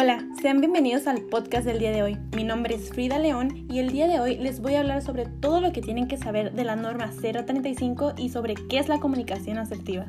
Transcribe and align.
Hola, 0.00 0.24
sean 0.40 0.60
bienvenidos 0.60 1.08
al 1.08 1.22
podcast 1.22 1.66
del 1.66 1.80
día 1.80 1.90
de 1.90 2.04
hoy. 2.04 2.18
Mi 2.36 2.44
nombre 2.44 2.76
es 2.76 2.90
Frida 2.90 3.18
León 3.18 3.66
y 3.68 3.80
el 3.80 3.90
día 3.90 4.06
de 4.06 4.20
hoy 4.20 4.36
les 4.36 4.60
voy 4.60 4.76
a 4.76 4.78
hablar 4.78 5.02
sobre 5.02 5.26
todo 5.26 5.60
lo 5.60 5.72
que 5.72 5.80
tienen 5.80 6.06
que 6.06 6.16
saber 6.16 6.52
de 6.52 6.62
la 6.62 6.76
norma 6.76 7.10
035 7.10 8.12
y 8.16 8.28
sobre 8.28 8.54
qué 8.54 8.78
es 8.78 8.88
la 8.88 9.00
comunicación 9.00 9.58
asertiva. 9.58 10.06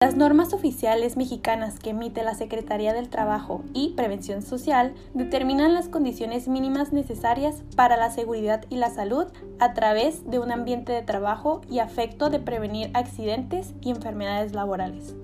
Las 0.00 0.16
normas 0.16 0.52
oficiales 0.52 1.16
mexicanas 1.16 1.78
que 1.78 1.90
emite 1.90 2.24
la 2.24 2.34
Secretaría 2.34 2.92
del 2.92 3.08
Trabajo 3.08 3.62
y 3.72 3.90
Prevención 3.90 4.42
Social 4.42 4.94
determinan 5.14 5.74
las 5.74 5.88
condiciones 5.88 6.48
mínimas 6.48 6.92
necesarias 6.92 7.62
para 7.76 7.96
la 7.96 8.10
seguridad 8.10 8.64
y 8.68 8.78
la 8.78 8.90
salud 8.90 9.26
a 9.60 9.74
través 9.74 10.28
de 10.28 10.40
un 10.40 10.50
ambiente 10.50 10.90
de 10.90 11.02
trabajo 11.02 11.60
y 11.70 11.78
afecto 11.78 12.30
de 12.30 12.40
prevenir 12.40 12.90
accidentes 12.94 13.74
y 13.80 13.90
enfermedades 13.90 14.54
laborales. 14.54 15.14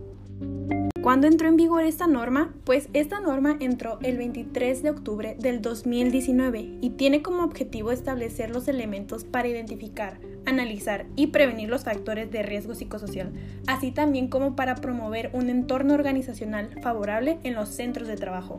¿Cuándo 1.02 1.26
entró 1.26 1.48
en 1.48 1.56
vigor 1.56 1.84
esta 1.84 2.06
norma? 2.06 2.52
Pues 2.64 2.90
esta 2.92 3.20
norma 3.20 3.56
entró 3.58 3.98
el 4.02 4.18
23 4.18 4.82
de 4.82 4.90
octubre 4.90 5.34
del 5.38 5.62
2019 5.62 6.78
y 6.82 6.90
tiene 6.90 7.22
como 7.22 7.42
objetivo 7.42 7.90
establecer 7.90 8.50
los 8.50 8.68
elementos 8.68 9.24
para 9.24 9.48
identificar, 9.48 10.20
analizar 10.44 11.06
y 11.16 11.28
prevenir 11.28 11.70
los 11.70 11.84
factores 11.84 12.30
de 12.30 12.42
riesgo 12.42 12.74
psicosocial, 12.74 13.32
así 13.66 13.92
también 13.92 14.28
como 14.28 14.56
para 14.56 14.74
promover 14.74 15.30
un 15.32 15.48
entorno 15.48 15.94
organizacional 15.94 16.78
favorable 16.82 17.38
en 17.44 17.54
los 17.54 17.70
centros 17.70 18.06
de 18.06 18.16
trabajo. 18.16 18.58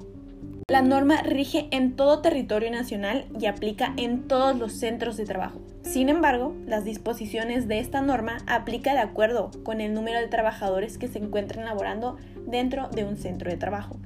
La 0.68 0.82
norma 0.82 1.22
rige 1.22 1.68
en 1.72 1.96
todo 1.96 2.22
territorio 2.22 2.72
nacional 2.72 3.26
y 3.40 3.46
aplica 3.46 3.94
en 3.98 4.28
todos 4.28 4.58
los 4.58 4.74
centros 4.74 5.18
de 5.18 5.26
trabajo. 5.26 5.60
Sin 5.84 6.10
embargo, 6.10 6.56
las 6.66 6.86
disposiciones 6.86 7.68
de 7.68 7.80
esta 7.80 8.02
norma 8.02 8.38
aplica 8.48 8.94
de 8.94 9.00
acuerdo 9.00 9.52
con 9.64 9.82
el 9.82 9.94
número 9.94 10.20
de 10.20 10.28
trabajadores 10.28 10.98
que 10.98 11.08
se 11.08 11.20
encuentran 11.20 11.66
laborando 11.66 12.18
dentro 12.46 12.90
de 12.90 13.04
un 13.04 13.18
centro 13.18 13.50
de 13.50 13.58
trabajo 13.58 13.98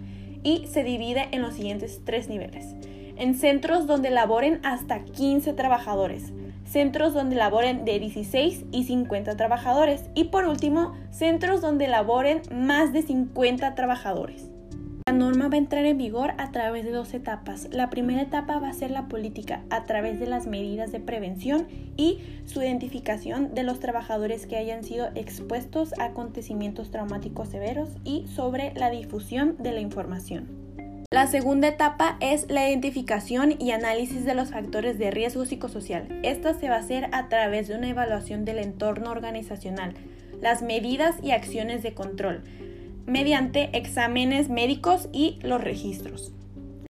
y 0.43 0.67
se 0.67 0.83
divide 0.83 1.27
en 1.31 1.41
los 1.41 1.55
siguientes 1.55 2.01
tres 2.03 2.29
niveles. 2.29 2.75
En 3.17 3.35
centros 3.35 3.87
donde 3.87 4.09
laboren 4.09 4.59
hasta 4.63 5.03
15 5.03 5.53
trabajadores, 5.53 6.33
centros 6.65 7.13
donde 7.13 7.35
laboren 7.35 7.85
de 7.85 7.99
16 7.99 8.65
y 8.71 8.83
50 8.83 9.37
trabajadores 9.37 10.03
y 10.15 10.25
por 10.25 10.45
último, 10.45 10.93
centros 11.11 11.61
donde 11.61 11.87
laboren 11.87 12.41
más 12.51 12.91
de 12.93 13.01
50 13.03 13.75
trabajadores. 13.75 14.54
La 15.15 15.19
norma 15.19 15.47
va 15.47 15.55
a 15.55 15.59
entrar 15.59 15.85
en 15.85 15.97
vigor 15.97 16.33
a 16.37 16.51
través 16.51 16.83
de 16.83 16.91
dos 16.91 17.13
etapas. 17.13 17.69
La 17.71 17.89
primera 17.89 18.21
etapa 18.21 18.59
va 18.59 18.67
a 18.67 18.73
ser 18.73 18.91
la 18.91 19.07
política 19.07 19.63
a 19.69 19.85
través 19.85 20.19
de 20.19 20.27
las 20.27 20.45
medidas 20.45 20.91
de 20.91 20.99
prevención 20.99 21.67
y 21.95 22.19
su 22.43 22.61
identificación 22.61 23.55
de 23.55 23.63
los 23.63 23.79
trabajadores 23.79 24.45
que 24.45 24.57
hayan 24.57 24.83
sido 24.83 25.07
expuestos 25.15 25.97
a 25.99 26.07
acontecimientos 26.07 26.91
traumáticos 26.91 27.47
severos 27.47 27.91
y 28.03 28.27
sobre 28.27 28.73
la 28.73 28.89
difusión 28.89 29.55
de 29.57 29.71
la 29.71 29.79
información. 29.79 30.49
La 31.11 31.27
segunda 31.27 31.69
etapa 31.69 32.17
es 32.19 32.51
la 32.51 32.67
identificación 32.67 33.55
y 33.57 33.71
análisis 33.71 34.25
de 34.25 34.35
los 34.35 34.51
factores 34.51 34.97
de 34.97 35.11
riesgo 35.11 35.45
psicosocial. 35.45 36.09
Esta 36.23 36.53
se 36.55 36.67
va 36.67 36.75
a 36.75 36.79
hacer 36.79 37.07
a 37.13 37.29
través 37.29 37.69
de 37.69 37.77
una 37.77 37.87
evaluación 37.87 38.43
del 38.43 38.59
entorno 38.59 39.11
organizacional, 39.11 39.93
las 40.41 40.61
medidas 40.61 41.15
y 41.23 41.31
acciones 41.31 41.83
de 41.83 41.93
control, 41.93 42.43
mediante 43.05 43.69
exámenes 43.77 44.49
médicos 44.49 45.09
y 45.11 45.39
los 45.41 45.61
registros. 45.61 46.31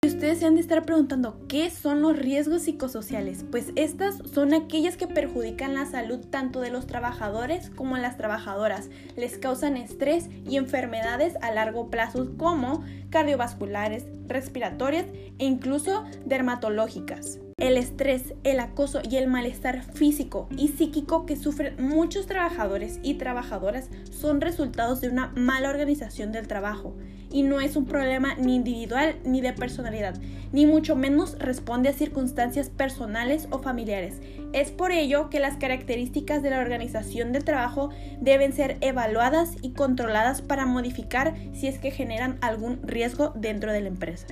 Ustedes 0.05 0.37
se 0.37 0.45
han 0.45 0.55
de 0.55 0.61
estar 0.61 0.85
preguntando, 0.85 1.39
¿qué 1.47 1.69
son 1.71 2.01
los 2.01 2.15
riesgos 2.17 2.61
psicosociales? 2.61 3.43
Pues 3.49 3.71
estas 3.75 4.17
son 4.31 4.53
aquellas 4.53 4.97
que 4.97 5.07
perjudican 5.07 5.73
la 5.73 5.85
salud 5.85 6.19
tanto 6.29 6.61
de 6.61 6.69
los 6.69 6.85
trabajadores 6.85 7.71
como 7.71 7.97
las 7.97 8.15
trabajadoras. 8.15 8.89
Les 9.17 9.39
causan 9.39 9.77
estrés 9.77 10.29
y 10.47 10.57
enfermedades 10.57 11.35
a 11.41 11.51
largo 11.51 11.89
plazo 11.89 12.37
como 12.37 12.83
cardiovasculares, 13.09 14.05
respiratorias 14.27 15.07
e 15.39 15.45
incluso 15.45 16.03
dermatológicas. 16.25 17.39
El 17.57 17.77
estrés, 17.77 18.33
el 18.43 18.59
acoso 18.59 18.99
y 19.09 19.15
el 19.15 19.27
malestar 19.27 19.81
físico 19.81 20.49
y 20.57 20.67
psíquico 20.67 21.25
que 21.25 21.37
sufren 21.37 21.75
muchos 21.79 22.27
trabajadores 22.27 22.99
y 23.01 23.13
trabajadoras 23.13 23.89
son 24.11 24.41
resultados 24.41 24.99
de 24.99 25.07
una 25.07 25.31
mala 25.37 25.69
organización 25.69 26.33
del 26.33 26.49
trabajo 26.49 26.97
y 27.31 27.43
no 27.43 27.61
es 27.61 27.77
un 27.77 27.85
problema 27.85 28.35
ni 28.35 28.55
individual 28.55 29.15
ni 29.23 29.39
de 29.39 29.53
personalidad, 29.53 30.19
ni 30.51 30.65
mucho 30.65 30.97
menos 30.97 31.39
responde 31.39 31.87
a 31.87 31.93
circunstancias 31.93 32.69
personales 32.69 33.47
o 33.51 33.59
familiares. 33.59 34.21
Es 34.51 34.71
por 34.71 34.91
ello 34.91 35.29
que 35.29 35.39
las 35.39 35.55
características 35.55 36.43
de 36.43 36.49
la 36.49 36.59
organización 36.59 37.31
del 37.31 37.45
trabajo 37.45 37.89
deben 38.19 38.51
ser 38.51 38.75
evaluadas 38.81 39.55
y 39.61 39.71
controladas 39.71 40.41
para 40.41 40.65
modificar 40.65 41.35
si 41.53 41.67
es 41.67 41.79
que 41.79 41.91
generan 41.91 42.37
algún 42.41 42.85
riesgo 42.85 43.31
dentro 43.33 43.71
de 43.71 43.79
la 43.79 43.87
empresa. 43.87 44.27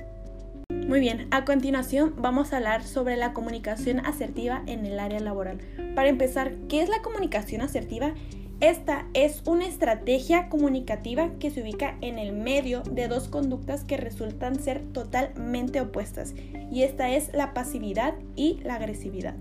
Muy 0.94 1.00
bien, 1.00 1.26
a 1.32 1.44
continuación 1.44 2.14
vamos 2.18 2.52
a 2.52 2.58
hablar 2.58 2.84
sobre 2.84 3.16
la 3.16 3.32
comunicación 3.32 4.06
asertiva 4.06 4.62
en 4.66 4.86
el 4.86 5.00
área 5.00 5.18
laboral. 5.18 5.58
Para 5.96 6.08
empezar, 6.08 6.54
¿qué 6.68 6.82
es 6.82 6.88
la 6.88 7.02
comunicación 7.02 7.62
asertiva? 7.62 8.14
Esta 8.60 9.04
es 9.12 9.42
una 9.44 9.66
estrategia 9.66 10.48
comunicativa 10.48 11.32
que 11.40 11.50
se 11.50 11.62
ubica 11.62 11.98
en 12.00 12.20
el 12.20 12.32
medio 12.32 12.84
de 12.84 13.08
dos 13.08 13.26
conductas 13.26 13.82
que 13.82 13.96
resultan 13.96 14.60
ser 14.60 14.84
totalmente 14.92 15.80
opuestas, 15.80 16.32
y 16.70 16.84
esta 16.84 17.10
es 17.10 17.34
la 17.34 17.54
pasividad 17.54 18.14
y 18.36 18.60
la 18.62 18.76
agresividad. 18.76 19.34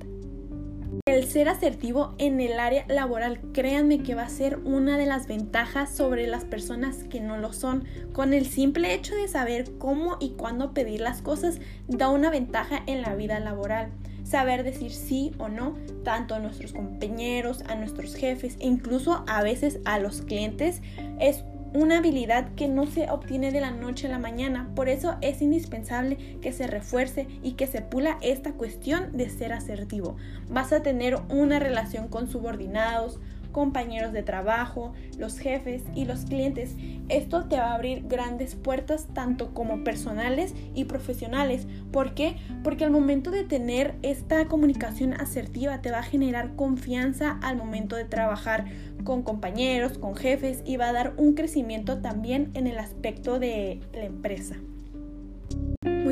El 1.06 1.26
ser 1.28 1.50
asertivo 1.50 2.16
en 2.18 2.40
el 2.40 2.60
área 2.60 2.86
laboral, 2.88 3.40
créanme 3.54 4.04
que 4.04 4.16
va 4.16 4.24
a 4.24 4.30
ser 4.30 4.60
una 4.64 4.98
de 4.98 5.06
las 5.06 5.28
ventajas 5.28 5.96
sobre 5.96 6.28
las 6.28 6.46
personas 6.46 7.04
que 7.04 7.20
no 7.20 7.38
lo 7.38 7.54
son. 7.54 7.86
Con 8.14 8.34
el 8.34 8.46
simple 8.46 8.94
hecho 8.94 9.16
de 9.16 9.28
saber 9.28 9.78
cómo 9.78 10.18
y 10.20 10.32
cuándo 10.32 10.74
pedir 10.74 11.02
las 11.02 11.22
cosas, 11.22 11.60
da 11.88 12.10
una 12.10 12.30
ventaja 12.30 12.84
en 12.88 13.02
la 13.02 13.16
vida 13.16 13.40
laboral. 13.40 13.92
Saber 14.24 14.64
decir 14.64 14.92
sí 14.92 15.32
o 15.38 15.50
no, 15.50 15.76
tanto 16.04 16.36
a 16.36 16.40
nuestros 16.40 16.74
compañeros, 16.74 17.62
a 17.68 17.76
nuestros 17.76 18.16
jefes 18.16 18.56
e 18.60 18.68
incluso 18.68 19.24
a 19.28 19.44
veces 19.44 19.80
a 19.86 20.00
los 20.00 20.22
clientes, 20.22 20.82
es 21.20 21.44
una 21.74 21.98
habilidad 21.98 22.50
que 22.56 22.68
no 22.68 22.86
se 22.86 23.10
obtiene 23.10 23.52
de 23.52 23.62
la 23.62 23.72
noche 23.72 24.08
a 24.08 24.12
la 24.12 24.20
mañana. 24.20 24.70
Por 24.76 24.90
eso 24.90 25.16
es 25.22 25.42
indispensable 25.42 26.38
que 26.42 26.54
se 26.54 26.68
refuerce 26.68 27.28
y 27.42 27.54
que 27.54 27.68
se 27.68 27.82
pula 27.82 28.18
esta 28.22 28.54
cuestión 28.54 29.18
de 29.18 29.30
ser 29.30 29.54
asertivo. 29.54 30.16
Vas 30.50 30.72
a 30.72 30.84
tener 30.84 31.18
una 31.30 31.60
relación 31.60 32.08
con 32.08 32.30
subordinados, 32.30 33.20
compañeros 33.54 34.12
de 34.12 34.24
trabajo, 34.24 34.92
los 35.18 35.40
jefes 35.40 35.84
y 35.96 36.04
los 36.04 36.26
clientes. 36.26 36.76
Esto 37.08 37.46
te 37.46 37.56
va 37.56 37.72
a 37.72 37.76
abrir 37.76 38.06
grandes 38.10 38.56
puertas 38.56 39.08
tanto 39.14 39.54
como 39.54 39.86
personales 39.86 40.54
y 40.76 40.84
profesionales. 40.84 41.68
¿Por 41.94 42.14
qué? 42.14 42.36
Porque 42.64 42.84
al 42.84 42.92
momento 42.92 43.32
de 43.32 43.46
tener 43.46 43.96
esta 44.02 44.46
comunicación 44.48 45.14
asertiva 45.14 45.82
te 45.82 45.92
va 45.92 46.00
a 46.00 46.04
generar 46.04 46.58
confianza 46.58 47.40
al 47.42 47.56
momento 47.56 47.96
de 47.96 48.04
trabajar 48.04 48.66
con 49.06 49.24
compañeros, 49.24 49.98
con 49.98 50.16
jefes 50.16 50.62
y 50.66 50.76
va 50.76 50.90
a 50.90 50.94
dar 50.94 51.14
un 51.16 51.36
crecimiento 51.36 52.00
también 52.00 52.52
en 52.56 52.68
el 52.68 52.78
aspecto 52.78 53.40
de 53.40 53.80
la 53.94 54.04
empresa. 54.04 54.56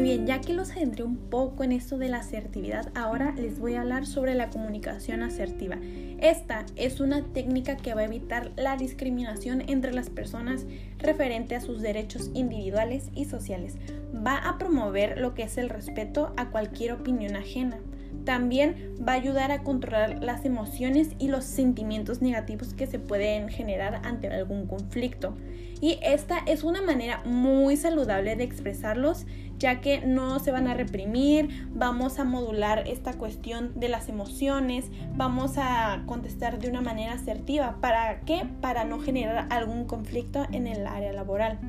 Bien, 0.01 0.25
ya 0.25 0.41
que 0.41 0.53
los 0.53 0.71
adentré 0.71 1.03
un 1.03 1.15
poco 1.15 1.63
en 1.63 1.71
esto 1.71 1.99
de 1.99 2.09
la 2.09 2.17
asertividad, 2.17 2.91
ahora 2.95 3.33
les 3.33 3.59
voy 3.59 3.75
a 3.75 3.81
hablar 3.81 4.07
sobre 4.07 4.33
la 4.33 4.49
comunicación 4.49 5.21
asertiva. 5.21 5.77
Esta 6.19 6.65
es 6.75 6.99
una 6.99 7.21
técnica 7.33 7.77
que 7.77 7.93
va 7.93 8.01
a 8.01 8.05
evitar 8.05 8.51
la 8.55 8.77
discriminación 8.77 9.61
entre 9.67 9.93
las 9.93 10.09
personas 10.09 10.65
referente 10.97 11.55
a 11.55 11.61
sus 11.61 11.81
derechos 11.81 12.31
individuales 12.33 13.11
y 13.13 13.25
sociales. 13.25 13.77
Va 14.15 14.37
a 14.37 14.57
promover 14.57 15.19
lo 15.19 15.35
que 15.35 15.43
es 15.43 15.59
el 15.59 15.69
respeto 15.69 16.33
a 16.35 16.49
cualquier 16.49 16.93
opinión 16.93 17.35
ajena. 17.35 17.77
También 18.25 18.95
va 19.07 19.13
a 19.13 19.15
ayudar 19.15 19.51
a 19.51 19.63
controlar 19.63 20.23
las 20.23 20.45
emociones 20.45 21.09
y 21.19 21.27
los 21.27 21.45
sentimientos 21.45 22.21
negativos 22.21 22.73
que 22.73 22.87
se 22.87 22.99
pueden 22.99 23.49
generar 23.49 24.01
ante 24.05 24.27
algún 24.27 24.67
conflicto. 24.67 25.35
Y 25.81 25.97
esta 26.03 26.37
es 26.45 26.63
una 26.63 26.81
manera 26.81 27.23
muy 27.25 27.75
saludable 27.75 28.35
de 28.35 28.43
expresarlos 28.43 29.25
ya 29.61 29.79
que 29.79 30.01
no 30.01 30.39
se 30.39 30.51
van 30.51 30.67
a 30.67 30.73
reprimir, 30.73 31.67
vamos 31.71 32.17
a 32.17 32.23
modular 32.23 32.87
esta 32.87 33.13
cuestión 33.13 33.79
de 33.79 33.89
las 33.89 34.09
emociones, 34.09 34.89
vamos 35.15 35.53
a 35.57 36.01
contestar 36.07 36.57
de 36.57 36.67
una 36.67 36.81
manera 36.81 37.13
asertiva. 37.13 37.77
¿Para 37.79 38.21
qué? 38.21 38.47
Para 38.59 38.85
no 38.85 38.99
generar 38.99 39.45
algún 39.51 39.85
conflicto 39.85 40.47
en 40.51 40.65
el 40.65 40.87
área 40.87 41.13
laboral. 41.13 41.59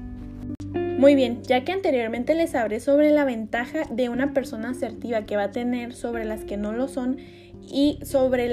Muy 1.02 1.16
bien, 1.16 1.42
ya 1.42 1.64
que 1.64 1.72
anteriormente 1.72 2.34
les 2.36 2.54
hablé 2.54 2.78
sobre 2.78 3.10
la 3.10 3.24
ventaja 3.24 3.82
de 3.90 4.08
una 4.08 4.32
persona 4.32 4.70
asertiva 4.70 5.26
que 5.26 5.36
va 5.36 5.44
a 5.44 5.50
tener 5.50 5.94
sobre 5.94 6.24
las 6.24 6.44
que 6.44 6.56
no 6.56 6.72
lo 6.72 6.86
son 6.86 7.16
y 7.60 7.98
sobre 8.04 8.48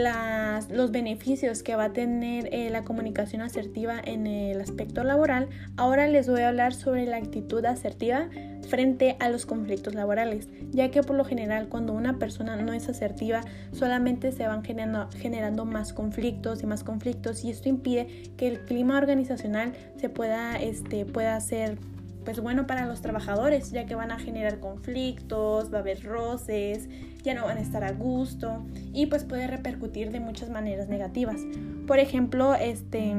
los 0.69 0.91
beneficios 0.91 1.61
que 1.61 1.75
va 1.75 1.85
a 1.85 1.93
tener 1.93 2.49
eh, 2.51 2.69
la 2.69 2.83
comunicación 2.83 3.41
asertiva 3.41 4.01
en 4.03 4.27
el 4.27 4.61
aspecto 4.61 5.03
laboral, 5.03 5.49
ahora 5.77 6.07
les 6.07 6.27
voy 6.27 6.41
a 6.41 6.49
hablar 6.49 6.73
sobre 6.73 7.05
la 7.05 7.17
actitud 7.17 7.63
asertiva 7.65 8.29
frente 8.69 9.17
a 9.19 9.29
los 9.29 9.45
conflictos 9.45 9.95
laborales, 9.95 10.47
ya 10.71 10.91
que 10.91 11.01
por 11.01 11.15
lo 11.15 11.25
general 11.25 11.67
cuando 11.69 11.93
una 11.93 12.19
persona 12.19 12.55
no 12.55 12.71
es 12.73 12.87
asertiva 12.87 13.41
solamente 13.71 14.31
se 14.31 14.47
van 14.47 14.63
generando, 14.63 15.65
más 15.65 15.93
conflictos 15.93 16.63
y 16.63 16.65
más 16.65 16.83
conflictos 16.83 17.43
y 17.43 17.49
esto 17.49 17.67
impide 17.69 18.31
que 18.37 18.47
el 18.47 18.61
clima 18.61 18.97
organizacional 18.97 19.73
se 19.97 20.09
pueda, 20.09 20.55
este, 20.57 21.05
pueda 21.05 21.35
hacer 21.35 21.77
pues 22.23 22.39
bueno 22.41 22.67
para 22.67 22.85
los 22.85 23.01
trabajadores, 23.01 23.71
ya 23.71 23.85
que 23.85 23.95
van 23.95 24.11
a 24.11 24.19
generar 24.19 24.59
conflictos, 24.59 25.73
va 25.73 25.77
a 25.77 25.81
haber 25.81 26.03
roces, 26.03 26.87
ya 27.23 27.33
no 27.33 27.45
van 27.45 27.57
a 27.57 27.61
estar 27.61 27.83
a 27.83 27.91
gusto 27.91 28.65
y 28.93 29.07
pues 29.07 29.23
puede 29.23 29.47
repercutir 29.47 30.11
de 30.11 30.19
muchas 30.19 30.49
maneras 30.49 30.87
negativas. 30.89 31.41
Por 31.87 31.97
ejemplo, 31.97 32.53
este 32.53 33.15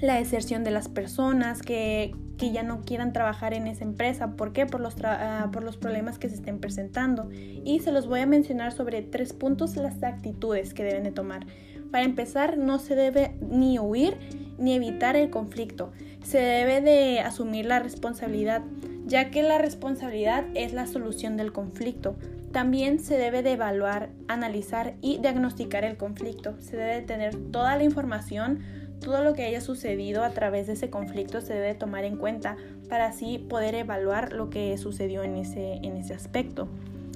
la 0.00 0.16
deserción 0.16 0.64
de 0.64 0.70
las 0.70 0.88
personas 0.88 1.62
que, 1.62 2.14
que 2.38 2.52
ya 2.52 2.62
no 2.62 2.82
quieran 2.82 3.12
trabajar 3.12 3.54
en 3.54 3.66
esa 3.66 3.84
empresa. 3.84 4.36
¿Por 4.36 4.52
qué? 4.52 4.66
Por 4.66 4.80
los, 4.80 4.96
ah, 5.04 5.48
por 5.52 5.62
los 5.62 5.76
problemas 5.76 6.18
que 6.18 6.28
se 6.28 6.36
estén 6.36 6.58
presentando. 6.58 7.28
Y 7.30 7.80
se 7.80 7.92
los 7.92 8.06
voy 8.06 8.20
a 8.20 8.26
mencionar 8.26 8.72
sobre 8.72 9.02
tres 9.02 9.32
puntos 9.32 9.76
las 9.76 10.02
actitudes 10.02 10.74
que 10.74 10.84
deben 10.84 11.04
de 11.04 11.12
tomar. 11.12 11.46
Para 11.90 12.04
empezar, 12.04 12.58
no 12.58 12.78
se 12.78 12.96
debe 12.96 13.36
ni 13.40 13.78
huir 13.78 14.16
ni 14.58 14.74
evitar 14.74 15.16
el 15.16 15.30
conflicto. 15.30 15.92
Se 16.22 16.38
debe 16.38 16.80
de 16.80 17.20
asumir 17.20 17.66
la 17.66 17.80
responsabilidad, 17.80 18.62
ya 19.06 19.30
que 19.30 19.42
la 19.42 19.58
responsabilidad 19.58 20.44
es 20.54 20.72
la 20.72 20.86
solución 20.86 21.36
del 21.36 21.52
conflicto. 21.52 22.16
También 22.52 23.00
se 23.00 23.16
debe 23.16 23.42
de 23.42 23.52
evaluar, 23.52 24.10
analizar 24.28 24.94
y 25.00 25.18
diagnosticar 25.18 25.84
el 25.84 25.96
conflicto. 25.96 26.54
Se 26.60 26.76
debe 26.76 26.94
de 26.94 27.02
tener 27.02 27.36
toda 27.50 27.76
la 27.76 27.84
información 27.84 28.60
todo 29.04 29.22
lo 29.22 29.34
que 29.34 29.44
haya 29.44 29.60
sucedido 29.60 30.24
a 30.24 30.30
través 30.30 30.66
de 30.66 30.72
ese 30.72 30.88
conflicto 30.88 31.42
se 31.42 31.52
debe 31.52 31.74
tomar 31.74 32.04
en 32.04 32.16
cuenta 32.16 32.56
para 32.88 33.06
así 33.06 33.38
poder 33.38 33.74
evaluar 33.74 34.32
lo 34.32 34.48
que 34.48 34.76
sucedió 34.78 35.22
en 35.22 35.36
ese, 35.36 35.74
en 35.82 35.96
ese 35.96 36.14
aspecto. 36.14 36.68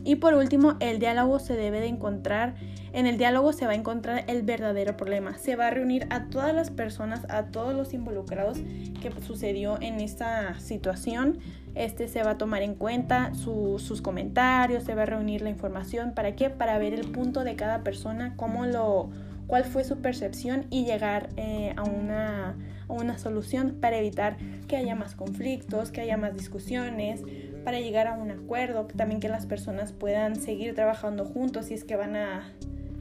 Y 0.05 0.17
por 0.17 0.35
último, 0.35 0.77
el 0.81 0.99
diálogo 0.99 1.39
se 1.39 1.55
debe 1.55 1.81
de 1.81 1.87
encontrar, 1.87 2.55
en 2.93 3.07
el 3.07 3.17
diálogo 3.19 3.53
se 3.53 3.67
va 3.67 3.73
a 3.73 3.75
encontrar 3.75 4.25
el 4.27 4.43
verdadero 4.43 4.97
problema. 4.97 5.37
Se 5.39 5.57
va 5.57 5.67
a 5.67 5.71
reunir 5.71 6.07
a 6.11 6.27
todas 6.27 6.55
las 6.55 6.71
personas, 6.71 7.27
a 7.31 7.47
todos 7.47 7.75
los 7.75 7.95
involucrados 7.95 8.59
que 9.01 9.11
sucedió 9.27 9.79
en 9.81 10.01
esta 10.01 10.59
situación. 10.61 11.39
Este 11.75 12.07
se 12.09 12.23
va 12.23 12.33
a 12.33 12.39
tomar 12.39 12.63
en 12.63 12.75
cuenta 12.75 13.33
sus 13.35 14.03
comentarios, 14.03 14.85
se 14.85 14.95
va 14.95 15.03
a 15.03 15.07
reunir 15.07 15.43
la 15.43 15.51
información. 15.51 16.13
¿Para 16.15 16.37
qué? 16.37 16.51
Para 16.51 16.79
ver 16.79 16.93
el 16.93 17.11
punto 17.11 17.45
de 17.45 17.57
cada 17.57 17.83
persona, 17.83 18.35
cómo 18.37 18.67
lo, 18.67 19.11
cuál 19.49 19.65
fue 19.65 19.83
su 19.83 19.97
percepción 19.97 20.67
y 20.71 20.85
llegar 20.85 21.31
eh, 21.37 21.75
a, 21.77 21.83
una, 21.83 22.55
a 22.87 22.93
una 22.93 23.19
solución 23.19 23.79
para 23.81 23.97
evitar 23.97 24.37
que 24.69 24.77
haya 24.77 24.95
más 24.95 25.17
conflictos, 25.17 25.91
que 25.91 26.03
haya 26.03 26.17
más 26.17 26.35
discusiones, 26.35 27.23
para 27.65 27.81
llegar 27.81 28.07
a 28.07 28.13
un 28.13 28.31
acuerdo, 28.31 28.87
también 28.95 29.21
que 29.21 29.29
las 29.29 29.47
personas 29.47 29.93
puedan 29.93 30.37
seguir 30.37 30.75
trabajando 30.75 31.25
juntos 31.25 31.67
si 31.67 31.75
es 31.75 31.83
que 31.83 31.97
van 31.97 32.15
a, 32.15 32.53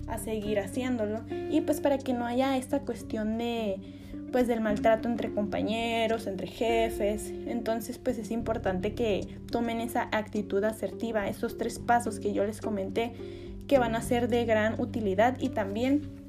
a 0.07 0.17
seguir 0.17 0.59
haciéndolo 0.59 1.21
y 1.51 1.61
pues 1.61 1.81
para 1.81 1.97
que 1.97 2.13
no 2.13 2.25
haya 2.25 2.57
esta 2.57 2.79
cuestión 2.79 3.37
de 3.37 3.79
pues 4.31 4.47
del 4.47 4.59
maltrato 4.59 5.07
entre 5.07 5.31
compañeros, 5.31 6.27
entre 6.27 6.47
jefes. 6.47 7.31
Entonces, 7.47 7.97
pues 7.97 8.17
es 8.17 8.29
importante 8.29 8.93
que 8.93 9.25
tomen 9.49 9.79
esa 9.79 10.09
actitud 10.11 10.61
asertiva, 10.65 11.29
esos 11.29 11.57
tres 11.57 11.79
pasos 11.79 12.19
que 12.19 12.33
yo 12.33 12.45
les 12.45 12.59
comenté 12.59 13.13
que 13.67 13.79
van 13.79 13.95
a 13.95 14.01
ser 14.01 14.27
de 14.27 14.45
gran 14.45 14.79
utilidad 14.79 15.37
y 15.39 15.49
también 15.49 16.26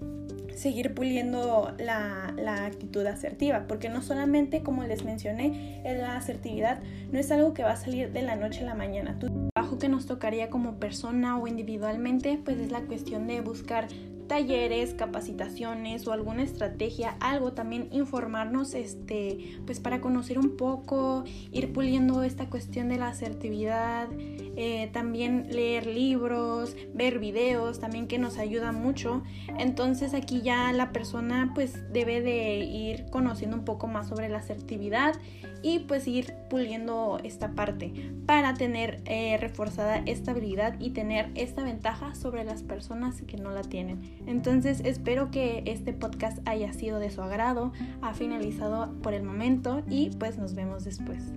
seguir 0.59 0.93
puliendo 0.93 1.73
la, 1.79 2.35
actitud 2.67 3.07
asertiva, 3.07 3.67
porque 3.69 3.89
no 3.89 4.03
solamente, 4.03 4.63
como 4.63 4.85
les 4.85 5.05
mencioné, 5.05 5.81
la 5.85 6.17
asertividad 6.17 6.81
no 7.13 7.19
es 7.19 7.31
algo 7.31 7.55
que 7.55 7.63
va 7.63 7.73
a 7.73 7.77
salir 7.77 8.13
de 8.13 8.23
la 8.23 8.37
noche 8.37 8.63
a 8.63 8.67
la 8.67 8.75
mañana. 8.75 9.19
Tu 9.19 9.29
trabajo 9.55 9.79
que 9.79 9.89
nos 9.89 10.07
tocaría 10.07 10.51
como 10.51 10.75
persona 10.75 11.39
o 11.39 11.47
individualmente, 11.47 12.41
pues 12.45 12.59
es 12.59 12.73
la 12.73 12.81
cuestión 12.83 13.27
de 13.27 13.41
buscar 13.41 13.87
talleres, 14.29 14.95
capacitaciones 14.95 16.07
o 16.07 16.13
alguna 16.13 16.43
estrategia, 16.43 17.17
algo 17.21 17.53
también 17.53 17.89
informarnos 17.91 18.75
este 18.75 19.59
pues 19.67 19.81
para 19.81 20.01
conocer 20.01 20.39
un 20.39 20.57
poco, 20.57 21.25
ir 21.51 21.73
puliendo 21.73 22.23
esta 22.23 22.49
cuestión 22.49 22.89
de 22.89 22.99
la 22.99 23.09
asertividad, 23.09 24.09
eh, 24.57 24.91
también 24.93 25.49
leer 25.51 25.87
libros, 25.87 26.77
ver 26.95 27.19
videos, 27.19 27.81
también 27.81 28.07
que 28.07 28.19
nos 28.19 28.39
ayuda 28.39 28.73
mucho. 28.73 29.23
Entonces 29.59 30.15
aquí 30.15 30.43
ya 30.43 30.73
la 30.73 30.93
persona 30.93 31.53
pues 31.55 31.93
debe 31.93 32.21
de 32.21 32.59
ir 32.59 33.07
conociendo 33.11 33.57
un 33.57 33.65
poco 33.65 33.87
más 33.87 34.09
sobre 34.09 34.29
la 34.29 34.39
asertividad 34.39 35.15
y 35.63 35.81
pues 35.81 36.07
ir 36.07 36.35
puliendo 36.51 37.19
esta 37.25 37.53
parte 37.53 38.13
para 38.27 38.55
tener 38.55 39.03
eh, 39.07 39.37
reforzada 39.39 40.03
esta 40.07 40.31
habilidad 40.31 40.79
y 40.79 40.91
tener 40.91 41.31
esta 41.35 41.65
ventaja 41.65 42.15
sobre 42.15 42.45
las 42.45 42.63
personas 42.63 43.23
que 43.23 43.37
no 43.37 43.51
la 43.51 43.63
tienen. 43.63 44.18
Entonces 44.27 44.81
espero 44.85 45.31
que 45.31 45.63
este 45.67 45.93
podcast 45.93 46.39
haya 46.47 46.73
sido 46.73 46.99
de 46.99 47.11
su 47.11 47.23
agrado, 47.23 47.73
ha 48.03 48.15
finalizado 48.15 48.93
por 49.03 49.15
el 49.15 49.23
momento 49.23 49.83
y 49.89 50.11
pues 50.11 50.39
nos 50.39 50.55
vemos 50.55 50.85
después. 50.85 51.33